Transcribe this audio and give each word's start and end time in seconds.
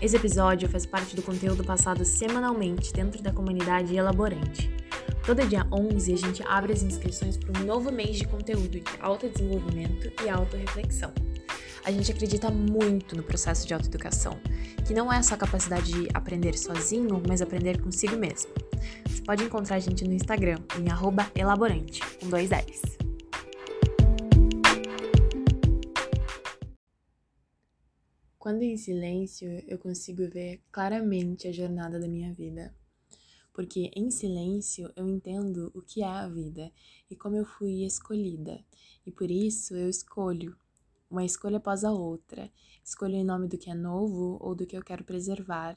Esse 0.00 0.16
episódio 0.16 0.66
faz 0.66 0.86
parte 0.86 1.14
do 1.14 1.20
conteúdo 1.20 1.62
passado 1.62 2.06
semanalmente 2.06 2.90
dentro 2.90 3.22
da 3.22 3.30
comunidade 3.30 3.94
Elaborante. 3.94 4.74
Todo 5.26 5.46
dia 5.46 5.66
11 5.70 6.14
a 6.14 6.16
gente 6.16 6.42
abre 6.46 6.72
as 6.72 6.82
inscrições 6.82 7.36
para 7.36 7.60
um 7.60 7.66
novo 7.66 7.92
mês 7.92 8.16
de 8.16 8.26
conteúdo 8.26 8.80
de 8.80 8.82
autodesenvolvimento 8.98 10.10
e 10.24 10.28
autorreflexão. 10.30 11.12
A 11.84 11.92
gente 11.92 12.10
acredita 12.10 12.50
muito 12.50 13.14
no 13.14 13.22
processo 13.22 13.66
de 13.66 13.74
autoeducação, 13.74 14.40
que 14.86 14.94
não 14.94 15.12
é 15.12 15.22
só 15.22 15.34
a 15.34 15.38
capacidade 15.38 15.92
de 15.92 16.08
aprender 16.14 16.56
sozinho, 16.56 17.22
mas 17.28 17.42
aprender 17.42 17.78
consigo 17.82 18.16
mesmo. 18.16 18.52
Você 19.06 19.20
pode 19.20 19.44
encontrar 19.44 19.76
a 19.76 19.80
gente 19.80 20.02
no 20.04 20.14
Instagram, 20.14 20.56
em 20.78 21.38
elaborante, 21.38 22.00
com 22.18 22.30
dois 22.30 22.48
L's. 22.48 22.99
Quando 28.40 28.62
em 28.62 28.74
silêncio, 28.74 29.62
eu 29.68 29.78
consigo 29.78 30.26
ver 30.26 30.62
claramente 30.72 31.46
a 31.46 31.52
jornada 31.52 32.00
da 32.00 32.08
minha 32.08 32.32
vida. 32.32 32.74
Porque 33.52 33.90
em 33.94 34.10
silêncio 34.10 34.90
eu 34.96 35.06
entendo 35.06 35.70
o 35.74 35.82
que 35.82 36.02
é 36.02 36.06
a 36.06 36.26
vida 36.26 36.72
e 37.10 37.14
como 37.14 37.36
eu 37.36 37.44
fui 37.44 37.84
escolhida. 37.84 38.64
E 39.04 39.12
por 39.12 39.30
isso 39.30 39.76
eu 39.76 39.90
escolho, 39.90 40.56
uma 41.10 41.22
escolha 41.22 41.58
após 41.58 41.84
a 41.84 41.92
outra. 41.92 42.50
Escolho 42.82 43.16
em 43.16 43.24
nome 43.24 43.46
do 43.46 43.58
que 43.58 43.68
é 43.68 43.74
novo 43.74 44.38
ou 44.40 44.54
do 44.54 44.64
que 44.66 44.74
eu 44.74 44.82
quero 44.82 45.04
preservar. 45.04 45.76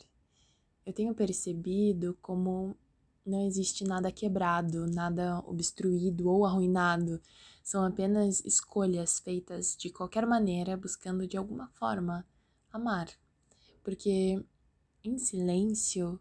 Eu 0.86 0.94
tenho 0.94 1.14
percebido 1.14 2.18
como 2.22 2.78
não 3.26 3.46
existe 3.46 3.84
nada 3.84 4.10
quebrado, 4.10 4.88
nada 4.88 5.44
obstruído 5.46 6.30
ou 6.30 6.46
arruinado. 6.46 7.20
São 7.62 7.84
apenas 7.84 8.40
escolhas 8.46 9.20
feitas 9.20 9.76
de 9.76 9.90
qualquer 9.90 10.26
maneira, 10.26 10.78
buscando 10.78 11.28
de 11.28 11.36
alguma 11.36 11.68
forma 11.68 12.26
amar. 12.74 13.08
Porque 13.84 14.44
em 15.04 15.18
silêncio 15.18 16.20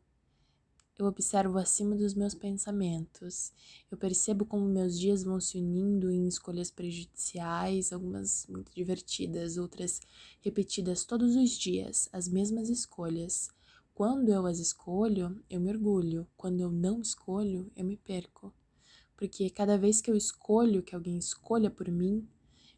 eu 0.99 1.07
observo 1.07 1.59
acima 1.59 1.97
dos 1.97 2.15
meus 2.15 2.35
pensamentos. 2.35 3.53
Eu 3.91 3.97
percebo 3.97 4.45
como 4.45 4.67
meus 4.67 4.99
dias 4.99 5.25
vão 5.25 5.41
se 5.41 5.59
unindo 5.59 6.11
em 6.11 6.29
escolhas 6.29 6.71
prejudiciais, 6.71 7.93
algumas 7.93 8.47
muito 8.47 8.73
divertidas, 8.75 9.57
outras 9.57 10.01
repetidas 10.43 11.05
todos 11.05 11.35
os 11.35 11.51
dias, 11.51 12.09
as 12.13 12.29
mesmas 12.29 12.69
escolhas. 12.69 13.49
Quando 13.95 14.29
eu 14.29 14.47
as 14.47 14.59
escolho, 14.59 15.43
eu 15.49 15.61
me 15.61 15.71
orgulho. 15.71 16.27
Quando 16.37 16.61
eu 16.61 16.71
não 16.71 17.01
escolho, 17.01 17.73
eu 17.75 17.85
me 17.85 17.97
perco. 17.97 18.53
Porque 19.17 19.49
cada 19.49 19.79
vez 19.79 20.01
que 20.01 20.11
eu 20.11 20.17
escolho 20.17 20.83
que 20.83 20.95
alguém 20.95 21.17
escolha 21.17 21.71
por 21.71 21.91
mim, 21.91 22.29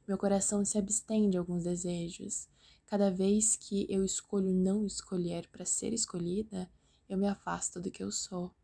meu 0.07 0.17
coração 0.17 0.65
se 0.65 0.79
abstém 0.79 1.29
de 1.29 1.37
alguns 1.37 1.65
desejos. 1.65 2.49
Cada 2.87 3.11
vez 3.11 3.57
que 3.57 3.87
eu 3.89 4.05
escolho 4.05 4.53
não 4.53 4.87
escolher 4.87 5.49
para 5.49 5.65
ser 5.65 5.93
escolhida, 5.93 6.71
eu 7.09 7.17
me 7.17 7.27
afasto 7.27 7.81
do 7.81 7.91
que 7.91 8.03
eu 8.03 8.13
sou. 8.13 8.55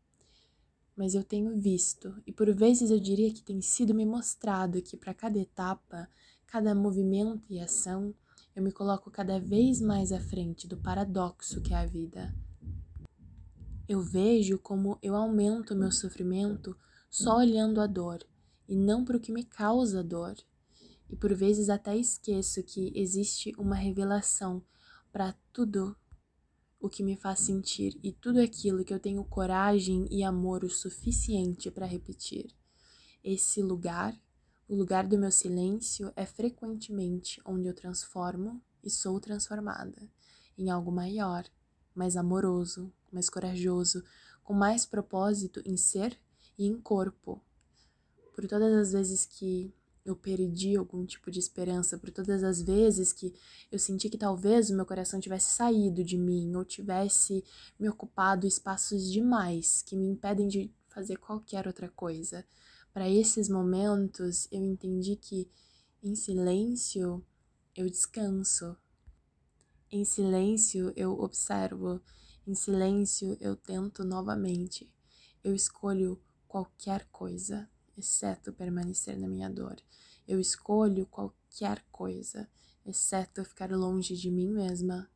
Mas 0.95 1.15
eu 1.15 1.23
tenho 1.23 1.59
visto, 1.59 2.21
e 2.25 2.31
por 2.31 2.53
vezes 2.53 2.91
eu 2.91 2.99
diria 2.99 3.33
que 3.33 3.41
tem 3.41 3.61
sido 3.61 3.93
me 3.93 4.05
mostrado 4.05 4.81
que 4.81 4.95
para 4.95 5.13
cada 5.13 5.39
etapa, 5.39 6.07
cada 6.45 6.75
movimento 6.75 7.51
e 7.51 7.59
ação, 7.59 8.13
eu 8.55 8.61
me 8.61 8.71
coloco 8.71 9.09
cada 9.09 9.39
vez 9.39 9.81
mais 9.81 10.11
à 10.11 10.19
frente 10.19 10.67
do 10.67 10.77
paradoxo 10.77 11.61
que 11.61 11.73
é 11.73 11.77
a 11.77 11.85
vida. 11.85 12.33
Eu 13.87 14.01
vejo 14.01 14.59
como 14.59 14.97
eu 15.01 15.15
aumento 15.15 15.75
meu 15.75 15.91
sofrimento 15.91 16.77
só 17.09 17.37
olhando 17.37 17.81
a 17.81 17.87
dor 17.87 18.25
e 18.67 18.75
não 18.75 19.03
para 19.03 19.17
o 19.17 19.19
que 19.19 19.31
me 19.31 19.43
causa 19.43 20.03
dor 20.03 20.35
e 21.11 21.15
por 21.15 21.35
vezes 21.35 21.69
até 21.69 21.95
esqueço 21.95 22.63
que 22.63 22.91
existe 22.95 23.53
uma 23.57 23.75
revelação 23.75 24.63
para 25.11 25.35
tudo 25.51 25.95
o 26.79 26.89
que 26.89 27.03
me 27.03 27.17
faz 27.17 27.41
sentir 27.41 27.99
e 28.01 28.11
tudo 28.13 28.39
aquilo 28.39 28.83
que 28.83 28.93
eu 28.93 28.99
tenho 28.99 29.23
coragem 29.25 30.07
e 30.09 30.23
amor 30.23 30.63
o 30.63 30.69
suficiente 30.69 31.69
para 31.69 31.85
repetir. 31.85 32.55
Esse 33.23 33.61
lugar, 33.61 34.19
o 34.67 34.75
lugar 34.75 35.05
do 35.05 35.17
meu 35.17 35.31
silêncio, 35.31 36.11
é 36.15 36.25
frequentemente 36.25 37.41
onde 37.45 37.67
eu 37.67 37.75
transformo 37.75 38.61
e 38.81 38.89
sou 38.89 39.19
transformada 39.19 40.09
em 40.57 40.69
algo 40.69 40.91
maior, 40.91 41.45
mais 41.93 42.15
amoroso, 42.15 42.91
mais 43.11 43.29
corajoso, 43.29 44.03
com 44.43 44.53
mais 44.53 44.85
propósito 44.85 45.61
em 45.65 45.75
ser 45.75 46.17
e 46.57 46.65
em 46.65 46.79
corpo. 46.79 47.43
Por 48.33 48.47
todas 48.47 48.73
as 48.73 48.91
vezes 48.93 49.25
que 49.25 49.73
eu 50.03 50.15
perdi 50.15 50.75
algum 50.75 51.05
tipo 51.05 51.29
de 51.29 51.39
esperança 51.39 51.97
por 51.97 52.11
todas 52.11 52.43
as 52.43 52.61
vezes 52.61 53.13
que 53.13 53.33
eu 53.71 53.77
senti 53.77 54.09
que 54.09 54.17
talvez 54.17 54.69
o 54.69 54.75
meu 54.75 54.85
coração 54.85 55.19
tivesse 55.19 55.55
saído 55.55 56.03
de 56.03 56.17
mim 56.17 56.55
ou 56.55 56.65
tivesse 56.65 57.43
me 57.79 57.87
ocupado 57.87 58.47
espaços 58.47 59.11
demais 59.11 59.81
que 59.83 59.95
me 59.95 60.07
impedem 60.07 60.47
de 60.47 60.73
fazer 60.87 61.17
qualquer 61.17 61.67
outra 61.67 61.89
coisa. 61.89 62.45
Para 62.91 63.09
esses 63.09 63.47
momentos, 63.47 64.47
eu 64.51 64.63
entendi 64.63 65.15
que 65.15 65.49
em 66.03 66.15
silêncio 66.15 67.23
eu 67.75 67.89
descanso. 67.89 68.75
Em 69.89 70.03
silêncio 70.03 70.91
eu 70.95 71.11
observo, 71.19 72.01
em 72.45 72.55
silêncio 72.55 73.37
eu 73.39 73.55
tento 73.55 74.03
novamente. 74.03 74.91
Eu 75.43 75.53
escolho 75.53 76.19
qualquer 76.47 77.07
coisa 77.11 77.69
exceto 78.01 78.51
permanecer 78.51 79.17
na 79.17 79.27
minha 79.27 79.49
dor. 79.49 79.77
Eu 80.27 80.39
escolho 80.39 81.05
qualquer 81.05 81.85
coisa, 81.91 82.49
exceto 82.85 83.45
ficar 83.45 83.71
longe 83.71 84.17
de 84.17 84.29
mim 84.29 84.49
mesma. 84.49 85.09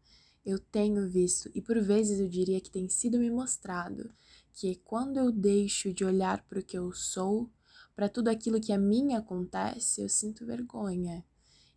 Eu 0.45 0.59
tenho 0.59 1.09
visto, 1.09 1.49
e 1.53 1.61
por 1.61 1.81
vezes 1.81 2.19
eu 2.19 2.29
diria 2.29 2.61
que 2.61 2.69
tem 2.69 2.87
sido 2.87 3.17
me 3.17 3.31
mostrado, 3.31 4.13
que 4.53 4.75
quando 4.75 5.17
eu 5.17 5.31
deixo 5.31 5.91
de 5.91 6.05
olhar 6.05 6.43
para 6.43 6.59
o 6.59 6.63
que 6.63 6.77
eu 6.77 6.93
sou, 6.93 7.49
para 7.95 8.07
tudo 8.07 8.27
aquilo 8.29 8.61
que 8.61 8.71
a 8.71 8.77
mim 8.77 9.15
acontece, 9.15 10.01
eu 10.01 10.09
sinto 10.09 10.45
vergonha. 10.45 11.25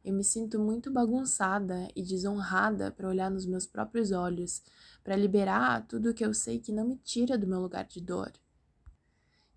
Eu 0.04 0.12
me 0.12 0.22
sinto 0.22 0.58
muito 0.58 0.90
bagunçada 0.90 1.88
e 1.96 2.02
desonrada 2.02 2.90
para 2.90 3.08
olhar 3.08 3.30
nos 3.30 3.46
meus 3.46 3.66
próprios 3.66 4.12
olhos, 4.12 4.62
para 5.02 5.16
liberar 5.16 5.86
tudo 5.86 6.10
o 6.10 6.14
que 6.14 6.24
eu 6.24 6.34
sei 6.34 6.58
que 6.58 6.72
não 6.72 6.86
me 6.86 6.96
tira 6.96 7.38
do 7.38 7.46
meu 7.46 7.60
lugar 7.60 7.86
de 7.86 8.00
dor. 8.00 8.32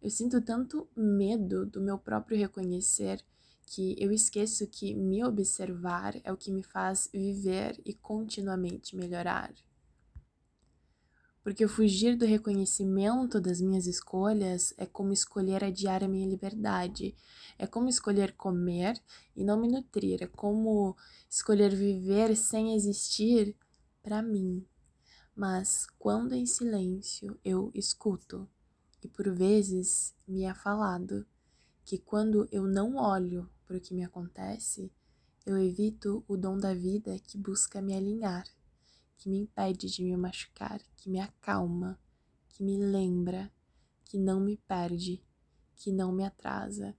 Eu 0.01 0.09
sinto 0.09 0.41
tanto 0.41 0.88
medo 0.95 1.63
do 1.63 1.79
meu 1.79 1.97
próprio 1.97 2.35
reconhecer 2.35 3.23
que 3.67 3.95
eu 4.00 4.12
esqueço 4.12 4.67
que 4.67 4.95
me 4.95 5.23
observar 5.23 6.19
é 6.23 6.34
o 6.34 6.38
que 6.38 6.51
me 6.51 6.63
faz 6.63 7.07
viver 7.13 7.79
e 7.85 7.94
continuamente 7.94 8.95
melhorar. 8.95 9.53
Porque 11.44 11.67
fugir 11.67 12.16
do 12.17 12.25
reconhecimento 12.25 13.40
das 13.40 13.61
minhas 13.61 13.85
escolhas 13.85 14.73
é 14.78 14.85
como 14.85 15.13
escolher 15.13 15.63
adiar 15.63 16.03
a 16.03 16.07
minha 16.07 16.28
liberdade, 16.28 17.16
é 17.57 17.67
como 17.67 17.88
escolher 17.88 18.34
comer 18.34 19.00
e 19.35 19.44
não 19.44 19.59
me 19.59 19.67
nutrir, 19.67 20.23
é 20.23 20.28
como 20.28 20.95
escolher 21.29 21.75
viver 21.75 22.35
sem 22.35 22.75
existir 22.75 23.56
para 24.01 24.22
mim. 24.22 24.66
Mas 25.35 25.88
quando 25.97 26.34
em 26.34 26.45
silêncio 26.45 27.40
eu 27.44 27.72
escuto, 27.73 28.47
e 29.03 29.07
por 29.07 29.34
vezes 29.34 30.16
me 30.28 30.44
é 30.44 30.53
falado 30.53 31.25
que 31.84 31.97
quando 31.97 32.47
eu 32.51 32.67
não 32.67 32.95
olho 32.95 33.50
para 33.66 33.78
o 33.78 33.81
que 33.81 33.94
me 33.94 34.03
acontece, 34.03 34.91
eu 35.45 35.57
evito 35.57 36.23
o 36.28 36.38
dom 36.38 36.57
da 36.57 36.73
vida 36.73 37.17
que 37.19 37.38
busca 37.38 37.81
me 37.81 37.95
alinhar, 37.95 38.45
que 39.17 39.29
me 39.29 39.40
impede 39.40 39.90
de 39.90 40.03
me 40.03 40.16
machucar, 40.16 40.79
que 40.97 41.09
me 41.09 41.19
acalma, 41.19 42.00
que 42.50 42.63
me 42.63 42.78
lembra, 42.78 43.51
que 44.06 44.17
não 44.17 44.40
me 44.40 44.57
perde, 44.57 45.23
que 45.75 45.91
não 45.91 46.11
me 46.11 46.23
atrasa. 46.23 46.95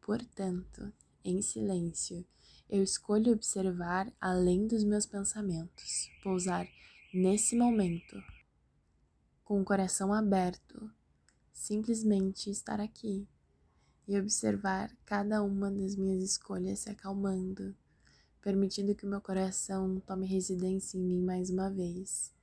Portanto, 0.00 0.92
em 1.24 1.42
silêncio, 1.42 2.26
eu 2.68 2.82
escolho 2.82 3.32
observar 3.32 4.10
além 4.20 4.66
dos 4.66 4.82
meus 4.82 5.04
pensamentos, 5.04 6.08
pousar 6.22 6.66
nesse 7.12 7.54
momento, 7.54 8.16
com 9.44 9.60
o 9.60 9.64
coração 9.64 10.12
aberto 10.12 10.90
simplesmente 11.62 12.50
estar 12.50 12.80
aqui 12.80 13.24
e 14.08 14.18
observar 14.18 14.90
cada 15.04 15.44
uma 15.44 15.70
das 15.70 15.94
minhas 15.94 16.20
escolhas 16.20 16.80
se 16.80 16.90
acalmando, 16.90 17.72
permitindo 18.40 18.96
que 18.96 19.06
o 19.06 19.08
meu 19.08 19.20
coração 19.20 20.00
tome 20.00 20.26
residência 20.26 20.98
em 20.98 21.02
mim 21.02 21.22
mais 21.22 21.50
uma 21.50 21.70
vez. 21.70 22.34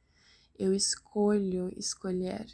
Eu 0.58 0.74
escolho 0.74 1.70
escolher 1.78 2.48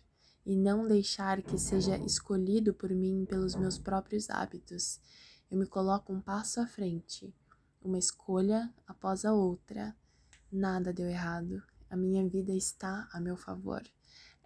e 0.43 0.55
não 0.55 0.87
deixar 0.87 1.43
que 1.43 1.55
seja 1.55 1.97
escolhido 1.99 2.73
por 2.73 2.89
mim 2.89 3.25
pelos 3.29 3.53
meus 3.55 3.77
próprios 3.77 4.27
hábitos. 4.31 4.99
Eu 5.51 5.59
me 5.59 5.67
coloco 5.67 6.11
um 6.11 6.19
passo 6.19 6.59
à 6.59 6.65
frente, 6.65 7.31
uma 7.79 7.99
escolha 7.99 8.73
após 8.87 9.23
a 9.23 9.31
outra. 9.31 9.95
Nada 10.51 10.91
deu 10.91 11.07
errado. 11.07 11.61
A 11.91 11.95
minha 11.95 12.27
vida 12.27 12.53
está 12.53 13.07
a 13.13 13.19
meu 13.21 13.37
favor. 13.37 13.83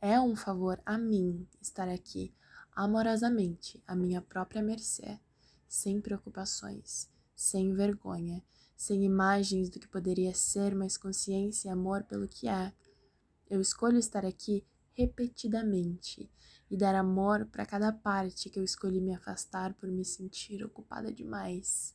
É 0.02 0.18
um 0.18 0.34
favor 0.34 0.82
a 0.86 0.98
mim 0.98 1.46
estar 1.62 1.90
aqui 1.90 2.34
amorosamente 2.74 3.84
à 3.86 3.94
minha 3.94 4.22
própria 4.22 4.62
mercê, 4.62 5.20
sem 5.68 6.00
preocupações, 6.00 7.10
sem 7.36 7.74
vergonha, 7.74 8.42
sem 8.78 9.04
imagens 9.04 9.70
do 9.70 9.78
que 9.78 9.90
poderia 9.90 10.34
ser, 10.34 10.74
mas 10.74 10.96
consciência 10.96 11.68
e 11.68 11.72
amor 11.72 12.04
pelo 12.04 12.30
que 12.30 12.48
é. 12.48 12.72
Eu 13.50 13.60
escolho 13.60 13.98
estar 13.98 14.26
aqui 14.26 14.66
repetidamente 14.94 16.32
e 16.72 16.78
dar 16.78 16.96
amor 16.96 17.46
para 17.48 17.66
cada 17.66 17.92
parte 17.92 18.50
que 18.50 18.58
eu 18.58 18.64
escolhi 18.64 19.02
me 19.02 19.14
afastar 19.14 19.74
por 19.74 19.92
me 19.92 20.06
sentir 20.06 20.64
ocupada 20.64 21.12
demais. 21.12 21.94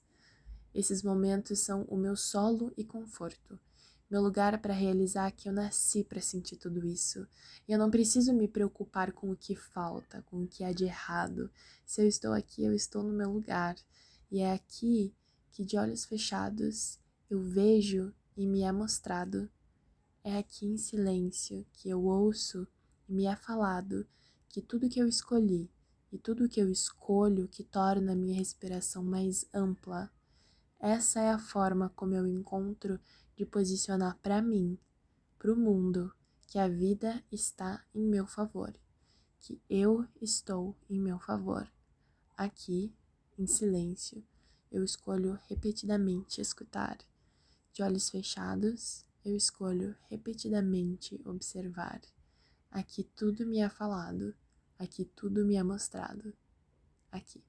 Esses 0.75 1.03
momentos 1.03 1.61
são 1.61 1.85
o 1.85 1.97
meu 1.97 2.17
solo 2.17 2.71
e 2.77 2.85
conforto, 2.85 3.59
meu 4.15 4.23
lugar 4.23 4.61
para 4.61 4.73
realizar 4.73 5.33
que 5.33 5.49
eu 5.49 5.53
nasci 5.53 6.05
para 6.05 6.21
sentir 6.21 6.57
tudo 6.57 6.87
isso. 6.87 7.27
E 7.67 7.73
eu 7.73 7.79
não 7.79 7.91
preciso 7.91 8.33
me 8.33 8.47
preocupar 8.47 9.11
com 9.11 9.33
o 9.33 9.37
que 9.37 9.57
falta, 9.57 10.23
com 10.23 10.45
o 10.45 10.47
que 10.47 10.63
há 10.63 10.73
de 10.73 10.85
errado. 10.85 11.51
Se 11.85 12.01
eu 12.01 12.07
estou 12.07 12.33
aqui, 12.33 12.63
eu 12.63 12.73
estou 12.73 13.03
no 13.03 13.13
meu 13.13 13.33
lugar. 13.33 13.75
E 14.31 14.39
é 14.39 14.53
aqui 14.53 15.13
que, 15.51 15.65
de 15.65 15.77
olhos 15.77 16.05
fechados, 16.05 16.97
eu 17.29 17.41
vejo 17.41 18.15
e 18.37 18.47
me 18.47 18.63
é 18.63 18.71
mostrado. 18.71 19.51
É 20.23 20.39
aqui 20.39 20.65
em 20.65 20.77
silêncio 20.77 21.67
que 21.73 21.89
eu 21.91 22.05
ouço 22.05 22.69
e 23.09 23.13
me 23.13 23.27
é 23.27 23.35
falado 23.35 24.07
que 24.49 24.63
tudo 24.63 24.89
que 24.89 25.01
eu 25.01 25.09
escolhi 25.09 25.69
e 26.13 26.19
tudo 26.19 26.49
que 26.49 26.61
eu 26.61 26.71
escolho 26.71 27.49
que 27.49 27.65
torna 27.65 28.13
a 28.13 28.17
minha 28.17 28.39
respiração 28.39 29.03
mais 29.03 29.45
ampla. 29.53 30.09
Essa 30.79 31.21
é 31.21 31.31
a 31.31 31.39
forma 31.39 31.91
como 31.97 32.15
eu 32.15 32.29
encontro 32.29 33.01
de 33.37 33.45
posicionar 33.45 34.19
para 34.23 34.41
mim, 34.41 34.79
para 35.39 35.53
o 35.53 35.57
mundo, 35.57 36.15
que 36.47 36.59
a 36.59 36.69
vida 36.69 37.23
está 37.31 37.85
em 37.95 38.03
meu 38.07 38.27
favor, 38.27 38.73
que 39.41 39.61
eu 39.69 40.07
estou 40.21 40.77
em 40.89 41.01
meu 41.01 41.19
favor. 41.19 41.71
Aqui, 42.37 42.95
em 43.39 43.47
silêncio, 43.47 44.25
eu 44.71 44.85
escolho 44.85 45.39
repetidamente 45.49 46.41
escutar. 46.41 46.99
De 47.73 47.83
olhos 47.83 48.09
fechados, 48.09 49.05
eu 49.25 49.35
escolho 49.35 49.97
repetidamente 50.09 51.21
observar. 51.25 52.01
Aqui 52.71 53.05
tudo 53.05 53.47
me 53.47 53.61
é 53.61 53.69
falado 53.69 54.35
Aqui 54.79 55.05
tudo 55.05 55.45
me 55.45 55.57
é 55.57 55.63
mostrado. 55.63 56.35
Aqui. 57.11 57.43